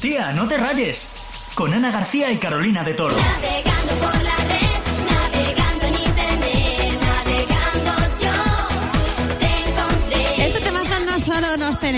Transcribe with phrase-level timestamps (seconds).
[0.00, 1.12] Tía, no te rayes.
[1.54, 3.16] Con Ana García y Carolina de Toro.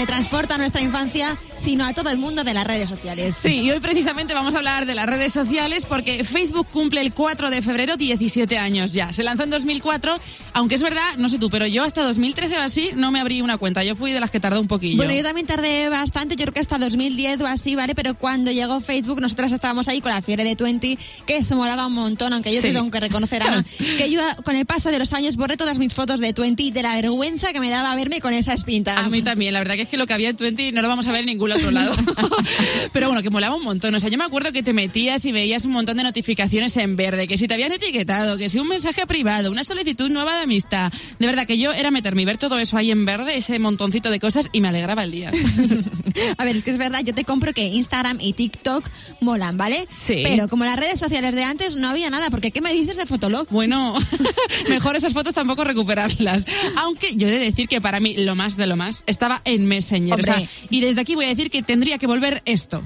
[0.04, 3.36] Teletransporta a nuestra infancia, sino a todo el mundo de las redes sociales.
[3.36, 7.12] Sí, y hoy precisamente vamos a hablar de las redes sociales porque Facebook cumple el
[7.12, 9.12] 4 de febrero 17 años ya.
[9.12, 10.18] Se lanzó en 2004,
[10.54, 13.42] aunque es verdad, no sé tú, pero yo hasta 2013 o así no me abrí
[13.42, 13.84] una cuenta.
[13.84, 14.96] Yo fui de las que tardó un poquillo.
[14.96, 17.94] Bueno, yo también tardé bastante, yo creo que hasta 2010 o así, ¿vale?
[17.94, 21.86] Pero cuando llegó Facebook, nosotras estábamos ahí con la fiebre de 20, que se molaba
[21.88, 22.72] un montón, aunque yo Sí.
[22.72, 23.64] tengo que reconocer, Ana,
[23.98, 26.82] que yo con el paso de los años borré todas mis fotos de 20 de
[26.82, 28.96] la vergüenza que me daba verme con esas pintas.
[28.96, 31.06] A mí también, la verdad que que lo que había en Twenty no lo vamos
[31.06, 31.94] a ver en ningún otro lado.
[32.92, 33.94] Pero bueno, que molaba un montón.
[33.94, 36.96] O sea, yo me acuerdo que te metías y veías un montón de notificaciones en
[36.96, 40.42] verde, que si te habían etiquetado, que si un mensaje privado, una solicitud nueva de
[40.44, 40.92] amistad.
[41.18, 44.10] De verdad que yo era meterme y ver todo eso ahí en verde, ese montoncito
[44.10, 45.32] de cosas, y me alegraba el día.
[46.38, 48.84] A ver, es que es verdad, yo te compro que Instagram y TikTok
[49.20, 49.86] molan, ¿vale?
[49.94, 50.22] Sí.
[50.22, 53.06] Pero como las redes sociales de antes no había nada, porque ¿qué me dices de
[53.06, 53.48] Fotolog?
[53.50, 53.94] Bueno,
[54.68, 56.46] mejor esas fotos tampoco recuperarlas.
[56.76, 59.66] Aunque yo he de decir que para mí lo más de lo más estaba en
[59.80, 60.20] Messenger.
[60.20, 62.82] O sea, y desde aquí voy a decir que tendría que volver esto.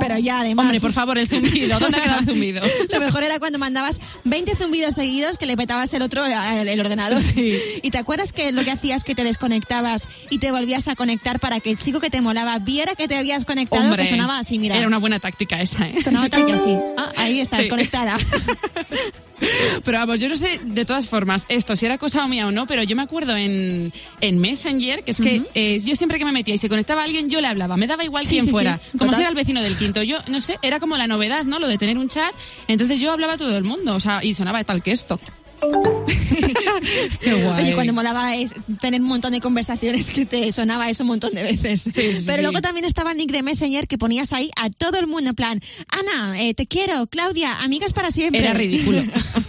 [0.00, 0.66] Pero ya además...
[0.66, 1.80] Hombre, por favor, el zumbido.
[1.80, 2.62] ¿Dónde ha quedado el zumbido?
[2.92, 6.80] Lo mejor era cuando mandabas 20 zumbidos seguidos que le petabas el otro al el
[6.80, 7.20] ordenador.
[7.20, 7.56] Sí.
[7.82, 11.40] Y te acuerdas que lo que hacías que te desconectabas y te volvías a conectar
[11.40, 14.38] para que el chico que te molaba viera que te habías conectado, Hombre, que sonaba
[14.38, 14.76] así, mira.
[14.76, 16.00] Era una buena táctica esa, ¿eh?
[16.00, 16.76] Sonaba tal que así.
[16.96, 17.68] Ah, ahí estás, Sí.
[17.68, 18.16] conectada.
[19.84, 22.66] Pero vamos, yo no sé de todas formas esto, si era cosa mía o no,
[22.66, 26.32] pero yo me acuerdo en, en Messenger, que es que eh, yo siempre que me
[26.32, 28.76] metía y se conectaba alguien, yo le hablaba, me daba igual Sí, quién sí, fuera,
[28.78, 29.14] sí, como total.
[29.16, 30.02] si era el vecino del quinto.
[30.02, 31.58] Yo, no sé, era como la novedad, ¿no?
[31.58, 32.32] Lo de tener un chat,
[32.68, 35.18] entonces yo hablaba a todo el mundo, o sea, y sonaba tal que esto.
[37.20, 37.64] Qué guay.
[37.64, 41.32] Oye, cuando molaba es tener un montón de conversaciones que te sonaba eso un montón
[41.34, 41.82] de veces.
[41.82, 42.42] sí, Pero sí.
[42.42, 45.60] luego también estaba nick de Messenger que ponías ahí a todo el mundo en plan,
[45.88, 48.40] Ana, eh, te quiero, Claudia, amigas para siempre.
[48.40, 49.02] Era ridículo.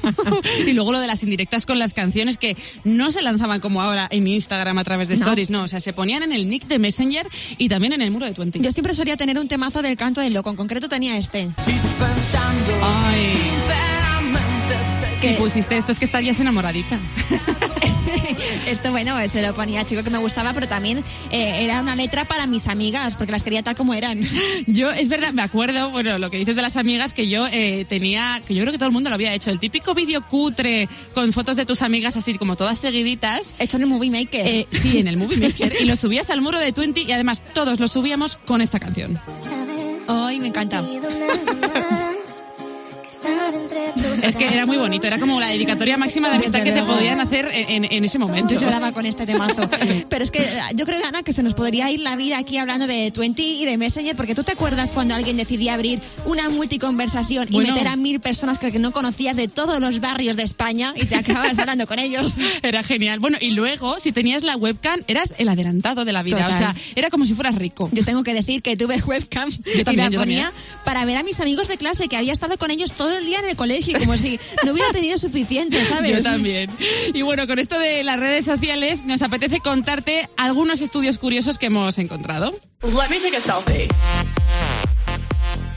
[0.67, 4.07] y luego lo de las indirectas con las canciones que no se lanzaban como ahora
[4.11, 5.25] en Instagram a través de No.
[5.25, 7.27] stories, no, o sea, se ponían en el nick de Messenger
[7.57, 8.59] y también en el muro de Twenty.
[8.59, 11.49] Yo siempre solía tener un temazo del canto del loco, en concreto tenía este.
[12.81, 13.92] Ay.
[15.17, 16.99] Si pusiste esto es que estarías enamoradita.
[18.67, 22.25] Esto, bueno, se lo ponía chico que me gustaba, pero también eh, era una letra
[22.25, 24.21] para mis amigas, porque las quería tal como eran.
[24.67, 27.85] Yo, es verdad, me acuerdo, bueno, lo que dices de las amigas, que yo eh,
[27.87, 30.87] tenía, que yo creo que todo el mundo lo había hecho, el típico vídeo cutre
[31.13, 33.53] con fotos de tus amigas así como todas seguiditas.
[33.59, 34.47] Hecho en el Movie Maker.
[34.47, 35.75] Eh, sí, en el Movie Maker.
[35.79, 39.19] y lo subías al muro de Twenty y además todos lo subíamos con esta canción.
[40.07, 40.83] Ay, me encanta.
[44.21, 47.19] Es que era muy bonito, era como la dedicatoria máxima de amistad que te podían
[47.19, 48.53] hacer en, ese momento.
[48.53, 49.69] Yo lloraba con este temazo.
[50.09, 52.57] Pero es que eh, yo creo, Ana, que se nos podría ir la vida aquí
[52.57, 56.49] hablando de Twenty y de Messenger, porque tú te acuerdas cuando alguien decidía abrir una
[56.49, 57.73] multiconversación y Bueno.
[57.73, 61.15] meter a mil personas que no conocías de todos los barrios de España y te
[61.15, 62.35] acabas hablando con ellos.
[62.61, 63.19] Era genial.
[63.19, 66.37] Bueno, y luego, si tenías la webcam, eras el adelantado de la vida.
[66.37, 66.51] Total.
[66.51, 67.89] O sea, era como si fueras rico.
[67.91, 70.83] Yo tengo que decir que tuve webcam y también, la yo ponía también.
[70.85, 73.39] para ver a mis amigos de clase que había estado con ellos todo el día
[73.39, 76.11] en el colegio, como si no hubiera tenido suficiente, ¿sabes?
[76.17, 76.69] Yo también.
[77.13, 81.67] Y bueno, con esto de las redes sociales, nos apetece contarte algunos estudios curiosos que
[81.67, 82.51] hemos encontrado.
[82.83, 83.87] Let me take a selfie.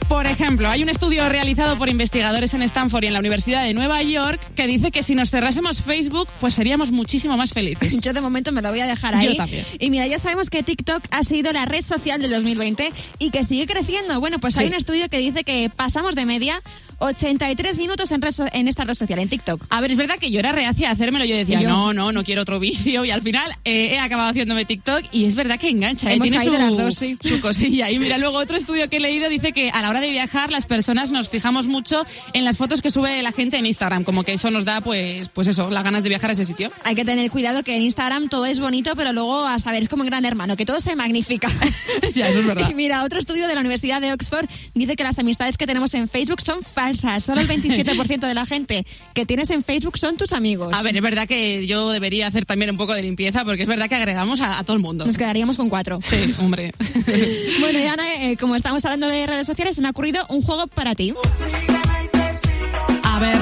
[0.07, 3.73] Por ejemplo, hay un estudio realizado por investigadores en Stanford y en la Universidad de
[3.73, 7.99] Nueva York que dice que si nos cerrásemos Facebook, pues seríamos muchísimo más felices.
[7.99, 9.27] Yo de momento me lo voy a dejar ahí.
[9.27, 9.65] Yo también.
[9.79, 13.43] Y mira, ya sabemos que TikTok ha sido la red social del 2020 y que
[13.43, 14.21] sigue creciendo.
[14.21, 14.71] Bueno, pues hay Sí.
[14.71, 16.61] un estudio que dice que pasamos de media
[16.99, 19.63] 83 minutos en, red so- en esta red social, en TikTok.
[19.69, 21.25] A ver, es verdad que yo era reacia a hacérmelo.
[21.25, 21.69] Yo decía, yo.
[21.69, 23.05] no, no, no quiero otro vicio.
[23.05, 26.09] Y al final eh, he acabado haciéndome TikTok y es verdad que engancha.
[26.11, 26.15] ¿eh?
[26.15, 27.17] Hemos Tiene caído su, las dos, sí.
[27.21, 27.91] su cosilla.
[27.91, 30.51] Y mira, luego otro estudio que he leído dice que a la hora de viajar
[30.51, 34.03] las personas nos fijamos mucho en las fotos que sube la gente en Instagram.
[34.03, 36.71] Como que eso nos da, pues, pues eso, las ganas de viajar a ese sitio.
[36.83, 39.89] Hay que tener cuidado que en Instagram todo es bonito, pero luego a saber es
[39.89, 41.49] como un gran hermano, que todo se magnifica.
[42.13, 42.67] ya, eso es verdad.
[42.71, 45.93] Y mira, otro estudio de la Universidad de Oxford dice que las amistades que tenemos
[45.93, 47.23] en Facebook son falsas.
[47.23, 50.71] Solo el 27% de la gente que tienes en Facebook son tus amigos.
[50.73, 53.67] A ver, es verdad que yo debería hacer también un poco de limpieza porque es
[53.67, 55.05] verdad que agregamos a, a todo el mundo.
[55.05, 55.99] Nos quedaríamos con cuatro.
[56.01, 56.73] Sí, hombre.
[57.59, 60.41] Bueno, y Ana, eh, como estamos hablando de redes sociales, se me ha ocurrido un
[60.41, 61.13] juego para ti.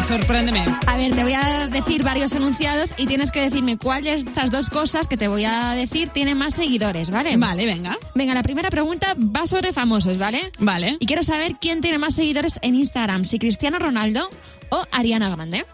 [0.08, 0.64] Sorpréndeme.
[0.86, 4.52] A ver, te voy a decir varios enunciados y tienes que decirme cuál de estas
[4.52, 7.36] dos cosas que te voy a decir tiene más seguidores, ¿vale?
[7.38, 7.98] Vale, venga.
[8.14, 10.52] Venga, la primera pregunta va sobre famosos, ¿vale?
[10.60, 10.98] Vale.
[11.00, 14.30] Y quiero saber quién tiene más seguidores en Instagram, si Cristiano Ronaldo
[14.70, 15.66] o Ariana Grande.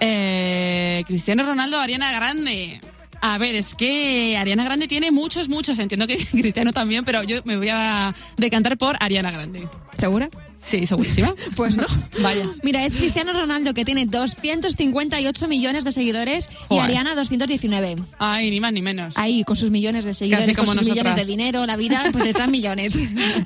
[0.00, 2.80] Eh, Cristiano Ronaldo, Ariana Grande.
[3.20, 5.78] A ver, es que Ariana Grande tiene muchos, muchos.
[5.78, 9.68] Entiendo que Cristiano también, pero yo me voy a decantar por Ariana Grande.
[9.98, 10.30] ¿Segura?
[10.66, 11.34] Sí, segurísima.
[11.56, 11.86] Pues no.
[12.20, 12.44] Vaya.
[12.62, 16.78] Mira, es Cristiano Ronaldo que tiene 258 millones de seguidores y.
[16.78, 18.02] Ariana 219.
[18.18, 19.14] Ay, ni más ni menos.
[19.16, 22.50] Ahí, con sus millones de seguidores, con sus millones de dinero, la vida, pues detrás
[22.50, 22.98] millones.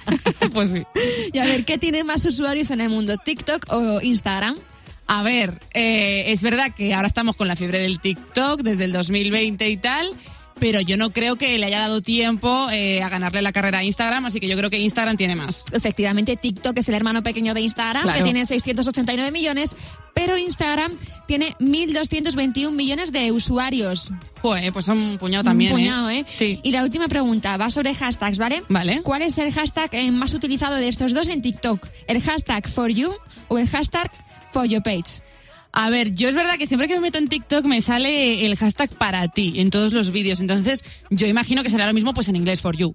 [0.52, 0.82] pues sí.
[1.32, 3.16] y a ver, ¿qué tiene más usuarios en el mundo?
[3.18, 4.56] ¿TikTok o Instagram?
[5.06, 8.92] A ver, eh, es verdad que ahora estamos con la fiebre del TikTok desde el
[8.92, 10.10] 2020 y tal,
[10.60, 13.84] pero yo no creo que le haya dado tiempo eh, a ganarle la carrera a
[13.84, 15.64] Instagram, así que yo creo que Instagram tiene más.
[15.72, 18.18] Efectivamente, TikTok es el hermano pequeño de Instagram, Claro.
[18.18, 19.74] que tiene 689 millones,
[20.14, 20.92] pero Instagram
[21.26, 24.10] tiene 1.221 millones de usuarios.
[24.42, 26.24] Joder, pues son un puñado también, Un puñado, ¿eh?
[26.28, 26.60] Sí.
[26.62, 28.62] Y la última pregunta va sobre hashtags, ¿vale?
[28.68, 29.02] Vale.
[29.02, 31.86] ¿Cuál es el hashtag eh, más utilizado de estos dos en TikTok?
[32.06, 33.12] ¿El hashtag for you
[33.48, 34.10] o el hashtag
[34.52, 35.20] for your page?
[35.72, 38.56] A ver, yo es verdad que siempre que me meto en TikTok me sale el
[38.56, 42.28] hashtag para ti en todos los vídeos, entonces yo imagino que será lo mismo pues
[42.28, 42.92] en inglés for you.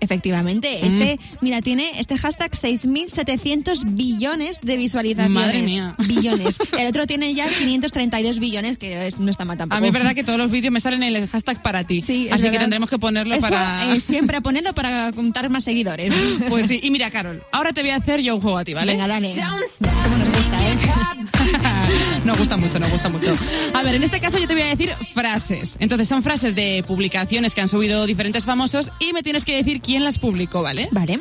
[0.00, 0.86] Efectivamente, Mm.
[0.86, 5.30] este, mira, tiene este hashtag 6.700 billones de visualizaciones.
[5.30, 5.94] Madre mía.
[6.06, 6.56] Billones.
[6.78, 9.78] El otro tiene ya 532 billones, que es- no está mal tampoco.
[9.78, 12.28] A mí es verdad que todos los vídeos me salen el hashtag para ti, Sí,
[12.30, 12.60] así que verdad.
[12.62, 13.94] tendremos que ponerlo Eso, para...
[13.94, 16.12] eh, siempre a ponerlo para contar más seguidores.
[16.48, 18.74] Pues sí, y mira Carol, ahora te voy a hacer yo un juego a ti,
[18.74, 18.92] ¿vale?
[18.92, 19.32] Venga, dale.
[19.34, 20.76] Cómo nos gusta, ¿eh?
[22.26, 23.34] nos gusta mucho, nos gusta mucho.
[23.72, 25.76] A ver, en este caso yo te voy a decir frases.
[25.80, 29.80] Entonces son frases de publicaciones que han subido diferentes famosos y me tienes que decir
[29.80, 30.88] quién las publicó, ¿vale?
[30.90, 31.20] Vale.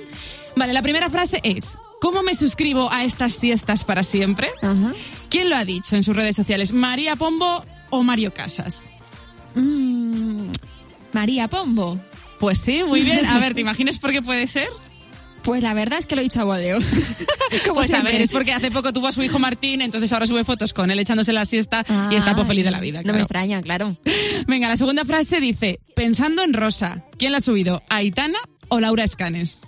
[0.55, 4.49] Vale, la primera frase es, ¿cómo me suscribo a estas siestas para siempre?
[4.61, 4.93] Ajá.
[5.29, 6.73] ¿Quién lo ha dicho en sus redes sociales?
[6.73, 8.89] ¿María Pombo o Mario Casas?
[9.53, 10.49] Mm,
[11.13, 11.99] María Pombo.
[12.39, 13.25] Pues sí, muy bien.
[13.25, 14.69] A ver, ¿te imaginas por qué puede ser?
[15.45, 16.79] Pues la verdad es que lo he dicho a voleo.
[17.73, 20.43] Pues a ver, es porque hace poco tuvo a su hijo Martín, entonces ahora sube
[20.43, 22.99] fotos con él echándose la siesta y está pues feliz de la vida.
[22.99, 23.17] No claro.
[23.17, 23.97] me extraña, claro.
[24.47, 27.81] Venga, la segunda frase dice, pensando en Rosa, ¿quién la ha subido?
[27.89, 29.61] ¿Aitana o Laura Escanes?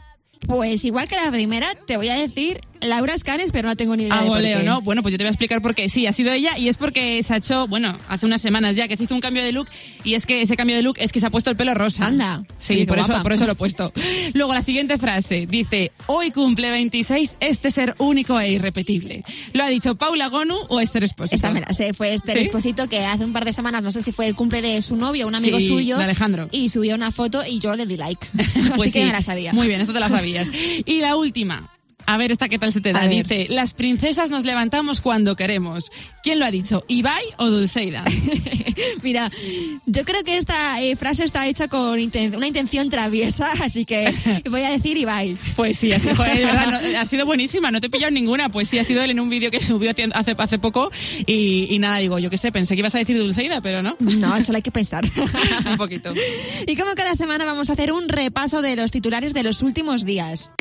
[0.46, 4.04] Pues igual que la primera, te voy a decir Laura Escanes, pero no tengo ni
[4.04, 4.64] idea A de por qué.
[4.64, 4.82] ¿no?
[4.82, 5.90] Bueno, pues yo te voy a explicar por qué.
[5.90, 8.88] Sí, ha sido ella y es porque se ha hecho, bueno, hace unas semanas ya
[8.88, 9.68] que se hizo un cambio de look
[10.04, 12.06] y es que ese cambio de look es que se ha puesto el pelo rosa.
[12.06, 12.44] Anda.
[12.58, 13.92] Sí, por eso, por eso lo he puesto.
[14.34, 19.24] Luego la siguiente frase dice, hoy cumple 26 este ser único e irrepetible.
[19.54, 21.36] ¿Lo ha dicho Paula Gonu o Esther Esposito?
[21.36, 22.40] Esta me la sé, fue este ¿Sí?
[22.40, 24.96] Esposito que hace un par de semanas, no sé si fue el cumple de su
[24.96, 25.98] novio, un amigo Sí, suyo.
[25.98, 26.48] de Alejandro.
[26.52, 28.28] Y subió una foto y yo le di like.
[28.78, 29.06] Pues Así que sí.
[29.06, 29.54] me la sabía.
[29.54, 30.52] Muy bien, esto te la sabías.
[30.86, 31.70] Y la última.
[32.08, 33.02] A ver, esta qué tal se te da.
[33.02, 33.26] A ver.
[33.28, 35.92] Dice, las princesas nos levantamos cuando queremos.
[36.24, 36.84] ¿Quién lo ha dicho?
[36.88, 38.04] ¿Ibai o Dulceida?
[39.04, 39.32] Mira,
[39.86, 44.14] yo creo que esta eh, frase está hecha con inten- una intención traviesa, así que
[44.50, 45.38] voy a decir Ibai.
[45.56, 48.50] Pues sí, así, joder, de verdad, no- ha sido buenísima, no te he pillado ninguna.
[48.50, 50.90] Pues sí, ha sido él en un vídeo que subió hace, hace, hace poco
[51.26, 53.96] y, y nada, digo, yo qué sé, pensé que ibas a decir Dulceida, pero no.
[54.00, 55.06] No, solo hay que pensar.
[55.70, 56.14] un poquito.
[56.66, 60.06] y como cada semana vamos a hacer un repaso de los titulares de los últimos
[60.06, 60.52] días.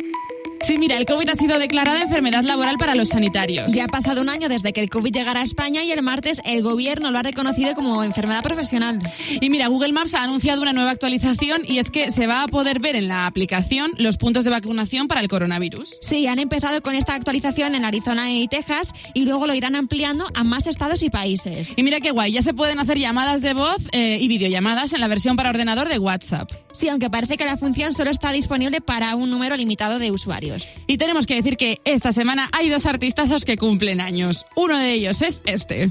[0.66, 3.72] Sí, mira, el COVID ha sido declarada enfermedad laboral para los sanitarios.
[3.72, 6.40] Ya ha pasado un año desde que el COVID llegara a España y el martes
[6.44, 8.98] el gobierno lo ha reconocido como enfermedad profesional.
[9.40, 12.48] Y mira, Google Maps ha anunciado una nueva actualización y es que se va a
[12.48, 15.98] poder ver en la aplicación los puntos de vacunación para el coronavirus.
[16.00, 20.26] Sí, han empezado con esta actualización en Arizona y Texas y luego lo irán ampliando
[20.34, 21.74] a más estados y países.
[21.76, 25.00] Y mira qué guay, ya se pueden hacer llamadas de voz eh, y videollamadas en
[25.00, 26.65] la versión para ordenador de WhatsApp.
[26.78, 30.66] Sí, aunque parece que la función solo está disponible para un número limitado de usuarios.
[30.86, 34.46] Y tenemos que decir que esta semana hay dos artistazos que cumplen años.
[34.54, 35.90] Uno de ellos es este.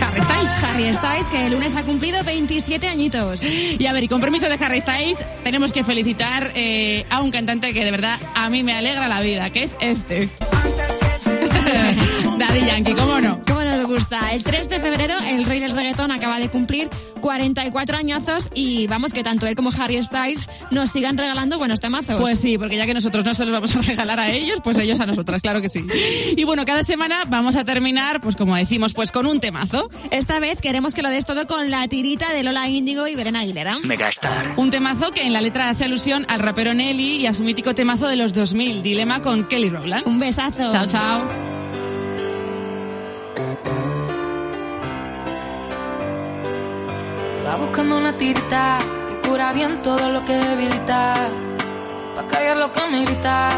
[0.00, 0.50] Harry Styles.
[0.62, 3.44] Harry Styles, que el lunes ha cumplido 27 añitos.
[3.44, 7.30] Y a ver, y con permiso de Harry Styles, tenemos que felicitar eh, a un
[7.30, 10.28] cantante que de verdad a mí me alegra la vida, que es este.
[12.38, 13.44] Daddy Yankee, ¿cómo no?
[14.32, 16.88] El 3 de febrero, el rey del reggaetón acaba de cumplir
[17.20, 22.16] 44 añazos y vamos que tanto él como Harry Styles nos sigan regalando buenos temazos.
[22.20, 24.78] Pues sí, porque ya que nosotros no se los vamos a regalar a ellos, pues
[24.78, 25.84] ellos a nosotras, claro que sí.
[26.36, 29.90] Y bueno, cada semana vamos a terminar, pues como decimos, pues con un temazo.
[30.12, 33.40] Esta vez queremos que lo des todo con la tirita de Lola Índigo y Verena
[33.40, 33.78] Aguilera.
[33.82, 34.46] Megastar.
[34.56, 37.74] Un temazo que en la letra hace alusión al rapero Nelly y a su mítico
[37.74, 40.06] temazo de los 2000, Dilema con Kelly Rowland.
[40.06, 40.70] Un besazo.
[40.70, 41.47] Chao, chao.
[47.88, 48.78] buscando una tirita
[49.08, 51.30] que cura bien todo lo que debilita.
[52.14, 53.50] Pa' callar lo que me grita,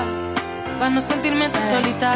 [0.79, 1.69] pa' no sentirme tan eh.
[1.69, 2.13] solita.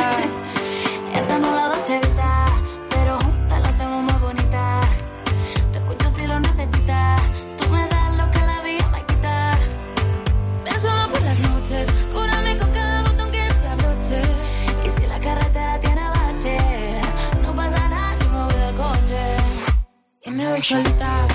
[1.14, 2.47] Esta no la Dolce Vita,
[2.90, 4.80] pero juntas la hacemos más bonita.
[5.73, 7.21] Te escucho si lo necesitas,
[7.59, 9.59] tú me das lo que la vida me quita.
[10.64, 14.23] Ven solo por las noches, cúrame con cada botón que desabroche.
[14.85, 16.59] Y si la carretera tiene bache,
[17.42, 19.23] no pasa nada, yo me voy del coche.
[20.23, 21.34] Y me voy solita.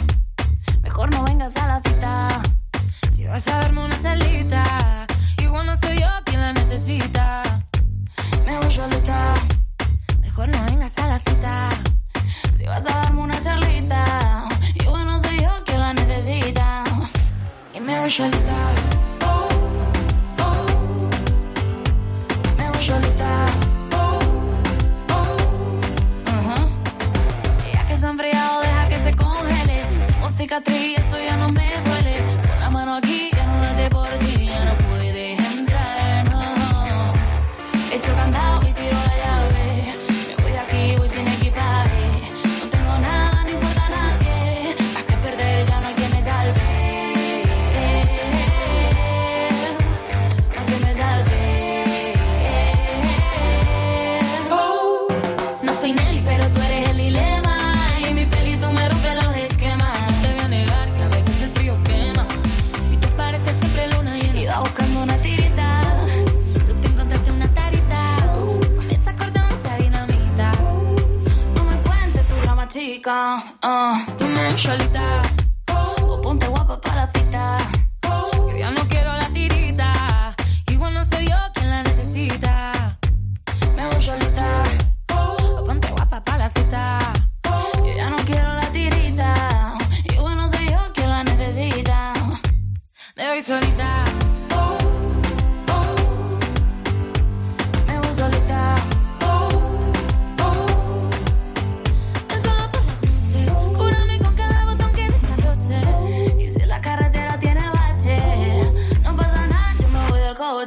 [73.64, 75.19] uh, uh tú me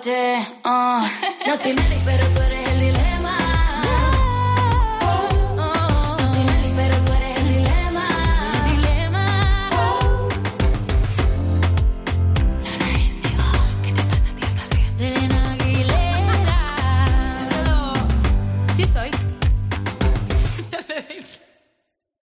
[0.03, 0.47] noche.
[0.65, 1.09] Ah.
[1.47, 2.62] No soy Nelly, pero tú eres